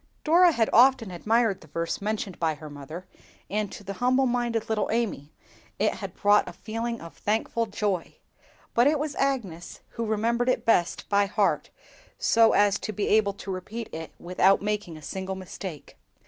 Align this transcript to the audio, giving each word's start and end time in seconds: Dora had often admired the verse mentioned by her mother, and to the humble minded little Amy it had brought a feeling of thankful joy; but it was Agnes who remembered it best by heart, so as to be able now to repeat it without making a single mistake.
Dora 0.23 0.51
had 0.51 0.67
often 0.73 1.11
admired 1.11 1.61
the 1.61 1.67
verse 1.67 2.01
mentioned 2.01 2.39
by 2.39 2.55
her 2.55 2.71
mother, 2.71 3.05
and 3.51 3.71
to 3.71 3.83
the 3.83 3.93
humble 4.01 4.25
minded 4.25 4.67
little 4.67 4.89
Amy 4.91 5.31
it 5.77 5.93
had 5.93 6.15
brought 6.15 6.47
a 6.49 6.53
feeling 6.53 6.99
of 6.99 7.15
thankful 7.15 7.67
joy; 7.67 8.15
but 8.73 8.87
it 8.87 8.97
was 8.97 9.13
Agnes 9.17 9.81
who 9.89 10.05
remembered 10.07 10.49
it 10.49 10.65
best 10.65 11.07
by 11.07 11.27
heart, 11.27 11.69
so 12.17 12.53
as 12.53 12.79
to 12.79 12.91
be 12.91 13.09
able 13.09 13.33
now 13.33 13.37
to 13.43 13.51
repeat 13.51 13.93
it 13.93 14.11
without 14.17 14.59
making 14.59 14.97
a 14.97 15.03
single 15.03 15.35
mistake. 15.35 15.97